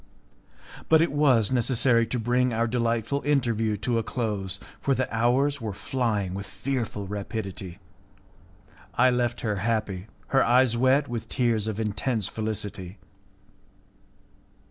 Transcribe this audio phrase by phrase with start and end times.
[0.89, 5.61] But it was necessary to bring our delightful interview to a close, for the hours
[5.61, 7.77] were flying with fearful rapidity.
[8.95, 12.97] I left her happy, her eyes wet with tears of intense felicity.